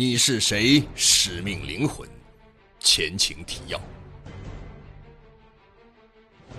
[0.00, 0.82] 你是谁？
[0.94, 2.08] 使命灵魂，
[2.78, 3.78] 前情提要。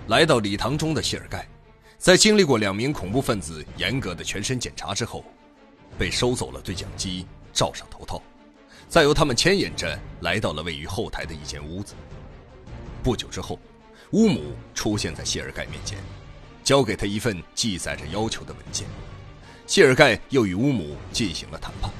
[0.06, 1.48] 来到礼堂中的谢尔盖，
[1.98, 5.24] 在经历过两名恐怖分子严格的全身检查之后，
[5.98, 8.22] 被收走了对讲机，罩上头套，
[8.88, 11.94] 再由他们牵引着来到了位于后台的一间屋子。
[13.02, 13.58] 不久之后，
[14.12, 15.98] 乌姆出现在谢尔盖面前，
[16.62, 18.86] 交给他一份记载着要求的文件。
[19.66, 21.90] 谢尔盖又与乌姆进行了谈判。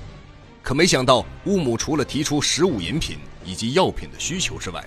[0.63, 4.83] 可没想到，乌姆除了提出食物、饮品以及药品的需求之外，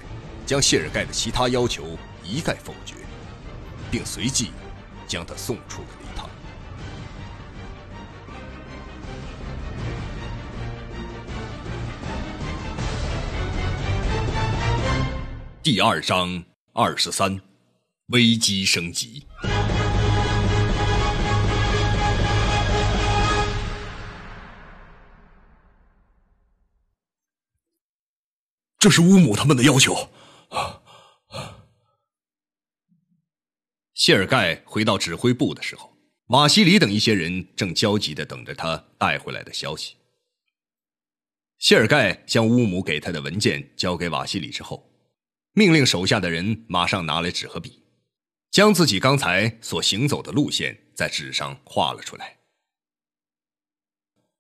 [0.46, 2.96] 将谢尔盖的其他要求一概否决，
[3.92, 4.52] 并随即
[5.06, 6.30] 将他送出了礼堂。
[15.62, 17.42] 第二章二十三，
[18.08, 19.26] 危机升级。
[28.86, 29.96] 这是乌姆他们的要求。
[33.96, 35.92] 谢尔盖回到指挥部的时候，
[36.28, 39.96] 瓦西里等一些人正焦急的等着他带回来的消息。
[41.58, 44.88] 谢尔盖将乌姆给他的文件交给瓦西里之后，
[45.54, 47.84] 命令手下的人马上拿来纸和笔，
[48.52, 52.38] 将自己刚才所行走的路线在纸上画了出来。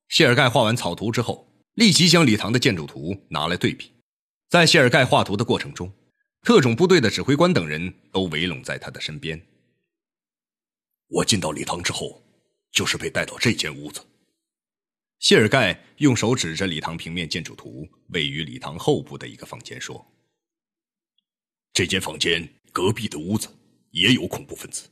[0.09, 3.95] 谢尔盖画完草图之后，立即将礼堂的建筑图拿来对比。
[4.48, 5.92] 在谢尔盖画图的过程中，
[6.44, 9.42] 特种部队的指挥官等人都围拢在他的身边。
[11.08, 12.24] 我进到礼堂之后，
[12.72, 14.02] 就是被带到这间屋子。
[15.20, 20.06] 谢尔盖用手指着礼堂平面建筑图位于礼堂后部的一个房间说
[21.74, 23.48] ：“这间房间隔壁的屋子
[23.92, 24.88] 也有恐怖分子，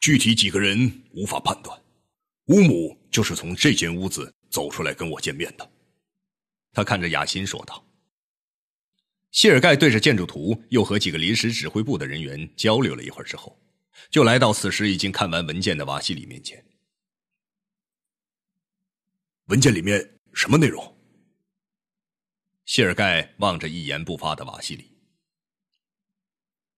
[0.00, 1.78] 具体几个人无法判断。
[2.46, 5.70] 乌姆就是从这间屋子走出来跟我见面的。”
[6.72, 7.84] 他看着雅欣说道。
[9.34, 13.60] 谢尔盖对着建筑图，又和几个临时指挥部的人员交流了一会儿之后，
[14.08, 16.64] 就来到此时已经看完文件的瓦西里面前。
[19.46, 20.96] 文件里面什么内容？
[22.64, 24.92] 谢尔盖望着一言不发的瓦西里。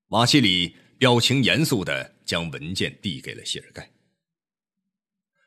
[0.09, 3.93] 瓦西里表情严肃的将文件递给了谢尔盖。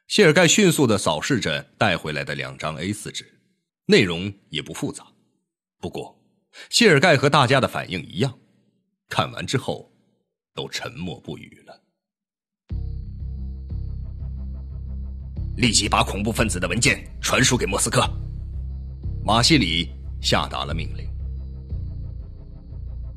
[0.06, 3.42] 谢尔盖迅速的扫视着带回来的两张 A 四纸，
[3.88, 5.12] 内容也不复杂，
[5.80, 6.19] 不过。
[6.70, 8.40] 谢尔盖和大家的反应一样，
[9.08, 9.92] 看完之后，
[10.54, 11.84] 都沉默不语了。
[15.58, 18.02] 立即把恐怖分子的文件传输给莫斯科。
[19.26, 19.90] 马西里
[20.22, 21.06] 下达了命令。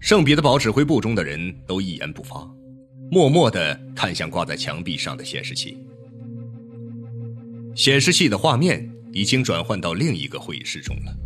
[0.01, 2.45] 圣彼得堡指挥部中的人都一言不发，
[3.11, 5.79] 默默的看向挂在墙壁上的显示器。
[7.77, 11.17] 显示器的画面已经转换到另一个会议室中了。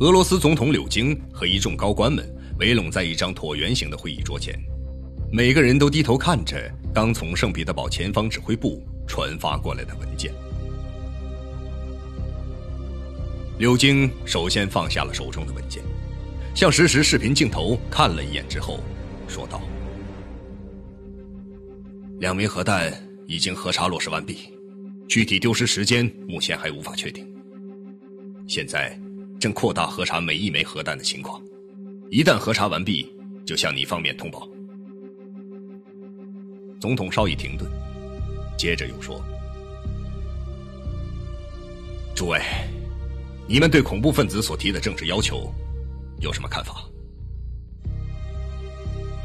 [0.00, 2.26] 俄罗斯总统柳京和一众高官们
[2.58, 4.58] 围拢在一张椭圆形的会议桌前，
[5.30, 10.32] 每个人都低头看着刚从圣彼得堡前方指挥部传发过来的文件。
[13.58, 15.82] 柳京首先放下了手中的文件，
[16.54, 18.80] 向实时视频镜头看了一眼之后，
[19.28, 19.60] 说道
[22.20, 22.90] ：“两枚核弹
[23.26, 24.48] 已经核查落实完毕，
[25.06, 27.30] 具体丢失时间目前还无法确定。
[28.48, 28.98] 现在。”
[29.40, 31.42] 正扩大核查每一枚核弹的情况，
[32.10, 33.10] 一旦核查完毕，
[33.46, 34.46] 就向你方面通报。
[36.78, 37.66] 总统稍一停顿，
[38.58, 39.18] 接着又说
[42.14, 42.38] ：“诸位，
[43.48, 45.50] 你们对恐怖分子所提的政治要求
[46.20, 46.84] 有什么看法？”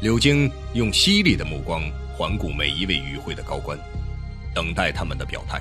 [0.00, 1.82] 柳京用犀利的目光
[2.16, 3.78] 环顾每一位与会的高官，
[4.54, 5.60] 等待他们的表态。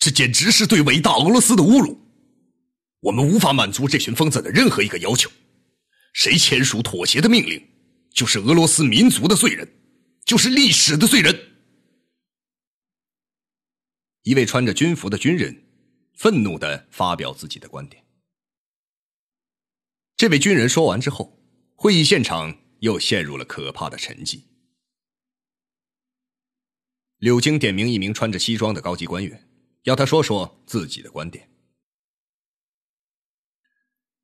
[0.00, 2.00] 这简直是对伟大俄罗斯的侮辱！
[3.00, 5.30] 我们无法满足这群疯子的任何一个要求。
[6.14, 7.62] 谁签署妥协的命令，
[8.10, 9.70] 就是俄罗斯民族的罪人，
[10.24, 11.38] 就是历史的罪人。
[14.22, 15.64] 一位穿着军服的军人
[16.14, 18.02] 愤怒的发表自己的观点。
[20.16, 21.38] 这位军人说完之后，
[21.74, 24.44] 会议现场又陷入了可怕的沉寂。
[27.18, 29.49] 柳京点名一名穿着西装的高级官员。
[29.84, 31.48] 要他说说自己的观点。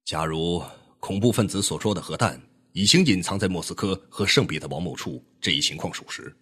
[0.04, 0.62] 假如
[1.00, 2.40] 恐怖分子所说的核弹
[2.72, 6.34] 已经隐藏在莫斯科和圣彼得堡某处这一情况属实，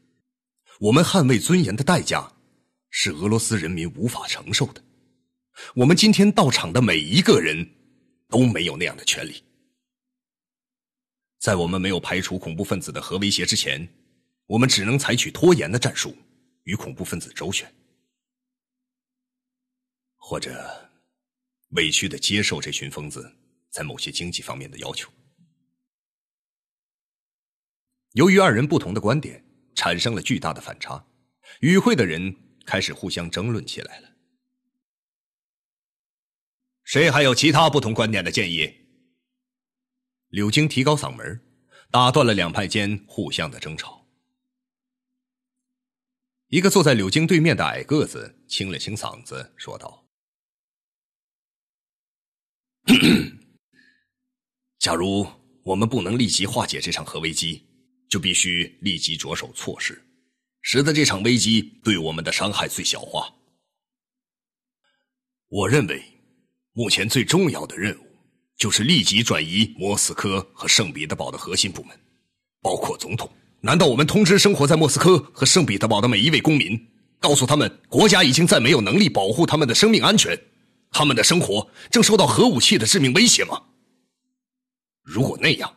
[0.80, 2.30] 我们捍卫尊严的代价
[2.90, 4.82] 是俄罗斯人民无法承受的。
[5.74, 7.66] 我们今天到场的每一个人
[8.28, 9.42] 都没有那样的权利。
[11.38, 13.86] 在我们没有排除恐怖分子的核威胁之前，
[14.46, 16.16] 我们只能采取拖延的战术，
[16.64, 17.72] 与恐怖分子周旋，
[20.26, 20.90] 或者
[21.72, 23.30] 委屈的接受这群疯子
[23.68, 25.12] 在某些经济方面的要求。
[28.12, 29.44] 由于二人不同的观点，
[29.74, 31.06] 产生了巨大的反差，
[31.60, 32.34] 与会的人
[32.64, 34.08] 开始互相争论起来了。
[36.84, 38.72] 谁还有其他不同观点的建议？
[40.28, 41.38] 柳京提高嗓门，
[41.90, 44.06] 打断了两派间互相的争吵。
[46.46, 50.00] 一个坐在柳京对面的矮个子清了清嗓子，说道
[54.78, 55.26] ：“假如
[55.62, 57.62] 我们不能立即化解这场核危机。”
[58.06, 60.00] 就必须立即着手措施，
[60.62, 63.28] 使得这场危机对我们的伤害最小化。
[65.48, 66.00] 我认为，
[66.74, 68.06] 目前最重要的任务
[68.56, 71.98] 就是立即转移莫斯科和圣彼得堡的核心部门，
[72.62, 73.28] 包括总统。
[73.60, 76.80] 难道我们通知生活在莫斯科和圣彼得堡的每一位公民，
[77.18, 80.38] 告诉他们国家已经再没有能力保护他们的生命安全，
[80.94, 83.60] 他们的生活正受到核武器的致命威胁吗？
[85.02, 85.76] 如果那样，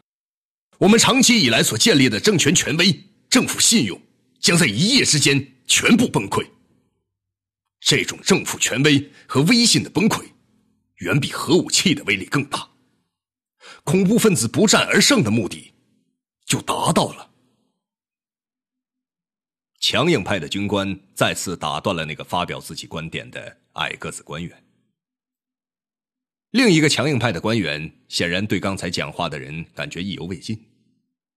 [0.77, 3.99] 我们长期以来所建立的政权权威、政府信用，
[4.39, 6.47] 将在一夜之间全部崩溃。
[7.79, 10.23] 这种政府权威和威信的崩溃，
[10.97, 12.69] 远比核武器的威力更大。
[13.83, 15.73] 恐怖分子不战而胜的目的，
[16.45, 17.31] 就达到了。
[19.79, 24.66] 强硬派的军官再次打断了那个发表自己观点的矮个子官员。
[26.51, 30.57] 另一个强硬派的官员显然对刚才讲话的人感觉意犹未尽，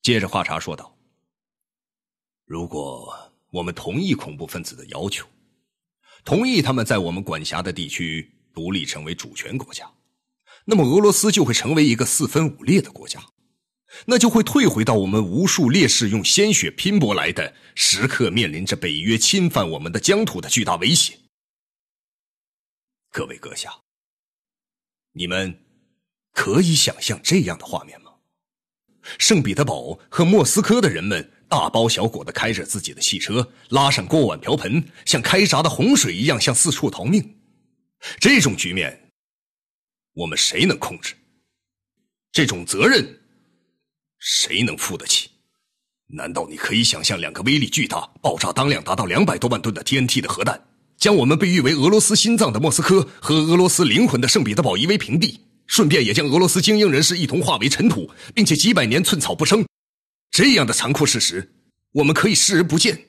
[0.03, 0.97] 接着话茬说道
[2.47, 3.13] ：“如果
[3.51, 5.27] 我们同意恐怖分子的要求，
[6.25, 9.91] 同意他们在我们管辖的地区独立成为主权国家，
[10.65, 13.21] 那么俄罗斯就会成为一个四分五裂的国家，
[14.07, 21.19] 那就会退回到我们无数烈士用鲜血拼搏来的，时刻面临着北约侵犯我们的疆土的巨大威胁。”
[23.11, 23.75] 各位阁下。
[25.13, 25.59] 你们
[26.33, 28.13] 可以想象这样的画面吗？
[29.19, 37.39] 圣彼得堡和莫斯科的人们大包小裹的开着自己的汽车，拉上锅碗瓢盆，像开闸的洪水一样向四处逃命。
[38.19, 39.11] 这种局面，
[40.13, 41.15] 我们谁能控制？
[42.31, 43.21] 这种责任，
[44.19, 45.31] 谁能负得起？
[46.07, 50.70] 难道你可以想象两个威力巨大、爆炸当量达到两百多万吨的 TNT 的核弹？
[51.01, 59.67] 将我们被誉为俄罗斯心脏的莫斯科和俄罗斯灵魂的圣彼得堡夷为平地，顺便也将俄罗斯精英人士一同化为尘土，并且几百年寸草不生，
[60.31, 61.55] 这样的残酷事实，
[61.93, 63.03] 我们可以视而不见，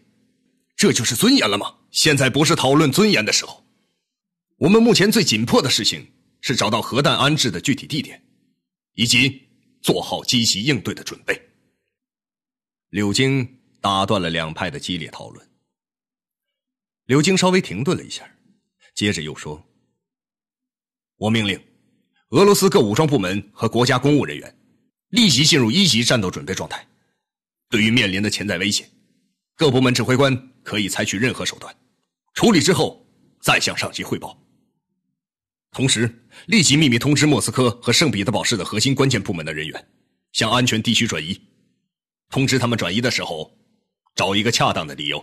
[0.78, 1.76] 这就是尊严了吗？
[1.92, 3.62] 现在不是讨论尊严的时候，
[4.58, 6.08] 我们目前最紧迫的事情
[6.40, 8.24] 是找到核弹安置的具体地点，
[8.96, 9.42] 以及
[9.82, 11.38] 做好积极应对的准备。
[12.90, 13.46] 柳京
[13.82, 15.51] 打断了两派的激烈讨论。
[17.12, 18.26] 刘京稍微停顿了一下，
[18.96, 19.62] 接着又说
[21.20, 21.62] ：“我命令
[22.30, 24.58] 俄罗斯各武装部门和国家公务人员
[25.10, 26.88] 立即进入一级战斗准备状态。
[27.70, 28.90] 对于面临的潜在危险，
[29.58, 31.76] 各部门指挥官可以采取任何手段，
[32.34, 33.06] 处理之后
[33.42, 34.42] 再向上级汇报。
[35.72, 36.10] 同时，
[36.46, 39.88] 立即秘密通知莫斯科和圣彼得堡市的核心关键部门的人员，
[40.32, 41.38] 向安全地区转移。
[42.30, 43.54] 通知他们转移的时候，
[44.16, 45.22] 找一个恰当的理由。”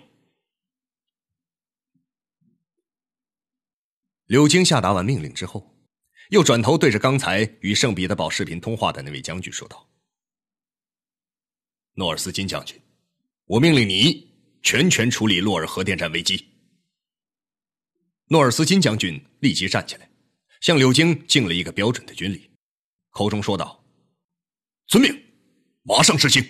[4.29, 5.75] 柳京下达完命令之后，
[6.29, 9.89] 又转头对着刚才与圣彼得堡视频通话的那位将军说道
[11.97, 12.79] ：“诺尔斯金将军，
[13.47, 14.31] 我命令你
[14.63, 16.47] 全权处理洛尔核电站危机。”
[18.29, 20.11] 诺尔斯金将军立即站起来，
[20.61, 22.51] 向柳京敬了一个标准的军礼，
[23.09, 23.83] 口中说道
[24.89, 25.11] ：“遵命，
[25.85, 26.45] 马上执行。”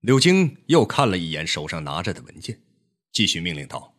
[0.00, 2.58] 柳京又看了一眼手上拿着的文件，
[3.12, 3.94] 继续命令道。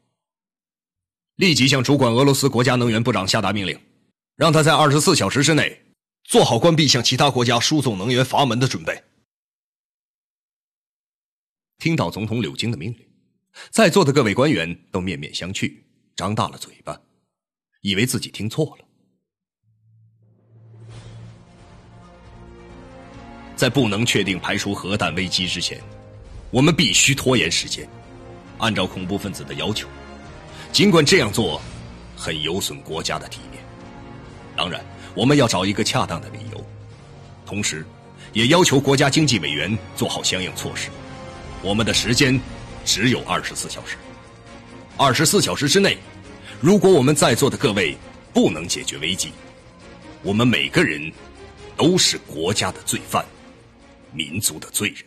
[1.39, 3.79] 立即向主管俄罗斯国家能源部长下达命令，
[4.36, 5.81] 让他在二十四小时之内
[6.25, 9.01] 做好关闭向其他国家输送能源阀门的准备。
[11.77, 13.08] 听到总统柳京的命令，
[13.69, 15.74] 在座的各位官员都面面相觑，
[16.13, 17.00] 张大了嘴巴，
[17.79, 18.86] 以为自己听错了。
[23.55, 25.81] 在不能确定排除核弹危机之前，
[26.51, 27.88] 我们必须拖延时间，
[28.58, 29.88] 按照恐怖分子的要求。
[30.71, 31.61] 尽管这样做
[32.15, 33.63] 很有损国家的体面，
[34.55, 34.83] 当然，
[35.15, 36.65] 我们要找一个恰当的理由，
[37.45, 37.85] 同时，
[38.33, 40.89] 也要求国家经济委员做好相应措施。
[41.61, 42.39] 我们的时间
[42.85, 43.97] 只有二十四小时，
[44.95, 45.97] 二十四小时之内，
[46.61, 47.97] 如果我们在座的各位
[48.33, 49.31] 不能解决危机，
[50.23, 51.11] 我们每个人
[51.75, 53.25] 都是国家的罪犯，
[54.13, 55.03] 民族的罪人。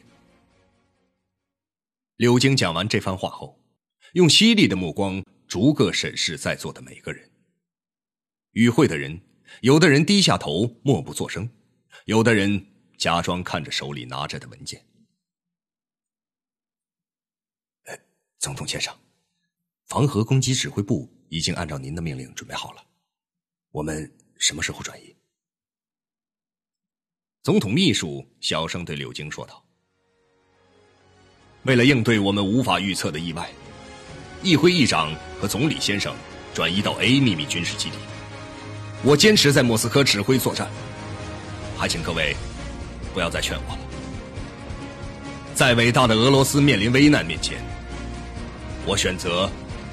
[2.16, 3.58] 柳京讲完这番话后，
[4.12, 7.30] 用犀利的目光逐个审视在座的每个人。
[8.52, 9.20] 与会的人，
[9.60, 11.46] 有的人低下头默不作声，
[12.06, 14.82] 有的人假装看着手里拿着的文件。
[18.38, 18.98] 总统先生，
[19.88, 22.82] 防核攻击指挥部已经按照您的命令准备好了，
[23.72, 25.14] 我们什么时候转移？
[27.42, 29.62] 总统秘书小声对柳京说道
[31.64, 33.52] ：“为了应对我们无法预测的意外，
[34.42, 36.14] 议会议长和总理先生
[36.52, 37.96] 转移到 A 秘密军事基地。
[39.02, 40.68] 我坚持在莫斯科指挥作战，
[41.78, 42.36] 还请各位
[43.14, 43.80] 不要再劝我了。
[45.54, 47.58] 在伟大的俄罗斯面临危难面前，
[48.86, 49.50] 我选择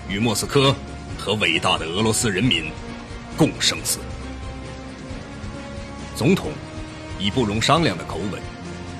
[0.07, 0.75] 与莫斯科
[1.17, 2.71] 和伟大的俄罗斯人民
[3.37, 3.99] 共生死。”
[6.15, 6.51] 总统。
[7.21, 8.41] 以不容商量的口吻，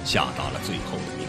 [0.04, 1.29] 下达了最后的命令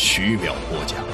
[0.00, 1.04] 徐淼播讲。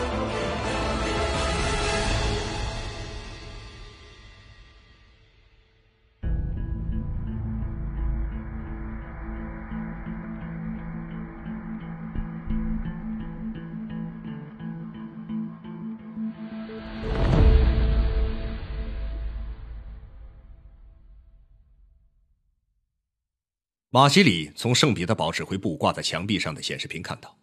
[23.88, 27.34] 马西里从圣彼得堡指挥部挂在墙壁上的显示屏看到，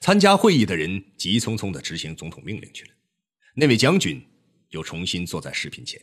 [0.00, 2.94] 参加会议的人急匆匆的执行总统命令去了。
[3.54, 4.24] 那位将军
[4.70, 6.00] 又重新坐在视频前。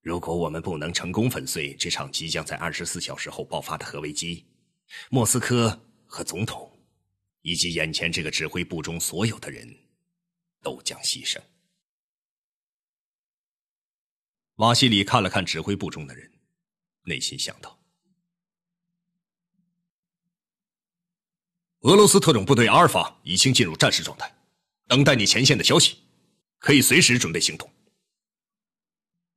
[0.00, 4.44] 如果我们不能成功粉碎这场即将在二十四小时后爆发的核危机，
[5.10, 6.80] 莫斯科和总统，
[7.42, 9.68] 以及眼前这个指挥部中所有的人，
[10.60, 11.40] 都将牺牲。
[14.56, 16.30] 瓦西里看了看指挥部中的人，
[17.04, 17.81] 内心想到：
[21.82, 24.32] 俄罗斯特种部队阿尔法已经进入战时状态，
[24.86, 25.96] 等待你前线的消息，
[26.60, 27.68] 可以随时准备行动。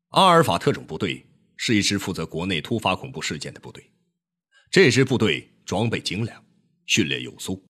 [0.09, 1.25] 阿尔法特种部队
[1.57, 3.91] 是一支负责国内突发恐怖事件的部队，
[4.69, 6.45] 这支部队装备精良，
[6.85, 7.65] 训练有素，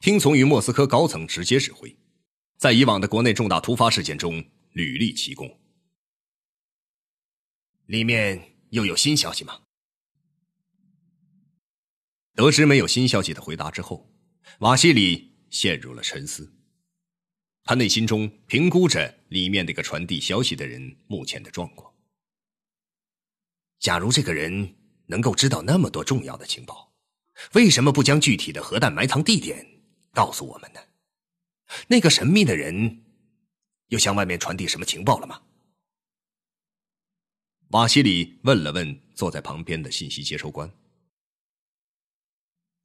[0.00, 1.96] 听从于莫斯科高层直接指挥，
[2.58, 5.58] 在以往的国内重大突发事件中屡立奇功。
[7.86, 9.62] 里面又有新消息吗？
[12.34, 14.06] 得知没有新消息的回答之后，
[14.58, 16.52] 瓦西里陷入了沉思。
[17.62, 21.92] 他内心中评估着里面那个传递消息的人目前的状况。
[23.78, 24.74] 假如这个人
[25.06, 26.92] 能够知道那么多重要的情报，
[27.52, 29.64] 为什么不将具体的核弹埋藏地点
[30.12, 30.80] 告诉我们呢？
[31.86, 33.04] 那个神秘的人
[33.88, 35.40] 又向外面传递什么情报了吗？
[37.68, 40.68] 瓦西里问了问坐在旁边的信息接收官：“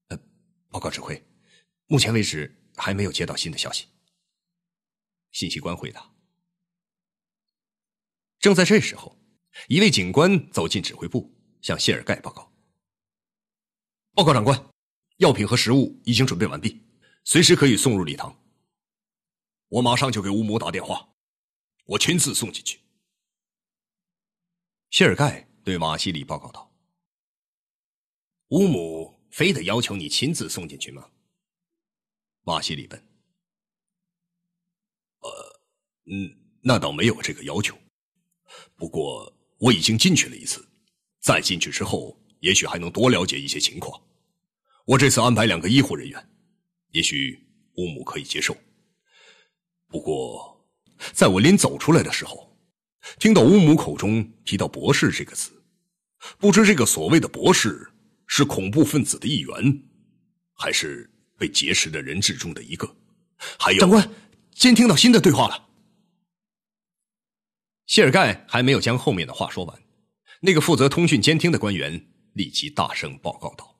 [0.09, 0.19] 呃，
[0.69, 1.19] 报告指挥，
[1.87, 3.87] 目前为止还没有接到新的消息。”
[5.31, 6.11] 信息官回答。
[8.39, 9.17] 正在这时候，
[9.67, 12.51] 一位警官走进指挥部，向谢尔盖报告
[14.13, 14.69] ：“报告长官，
[15.17, 16.85] 药品和食物已经准备完毕，
[17.23, 18.37] 随时可以送入礼堂。
[19.69, 21.15] 我马上就给乌姆打电话，
[21.85, 22.81] 我亲自送进去。”
[24.91, 26.71] 谢尔盖对瓦西里报告道
[28.49, 31.09] ：“乌姆非得要求你亲自送进去吗？”
[32.43, 32.99] 瓦西里问。
[35.19, 35.61] “呃，
[36.05, 37.77] 嗯，那倒没有这个要求。
[38.75, 40.65] 不过我已经进去了一次，
[41.19, 44.01] 再进去之后，也许还能多了解一些情况。
[44.85, 46.29] 我这次安排两个医护人员，
[46.91, 47.39] 也许
[47.75, 48.55] 乌姆可以接受。
[49.87, 50.67] 不过，
[51.13, 52.49] 在我临走出来的时候。”
[53.19, 55.61] 听到乌姆口中提到“博士”这个词，
[56.37, 57.91] 不知这个所谓的博士
[58.27, 59.83] 是恐怖分子的一员，
[60.53, 61.12] 还是
[61.43, 62.95] 被劫持的人质中的一个？
[63.59, 64.09] 还有，长官，
[64.53, 65.67] 监听到新的对话了。
[67.85, 69.83] 谢尔盖还没有将后面的话说完，
[70.39, 73.72] 那个负责通讯监听的官员立即大声报告道。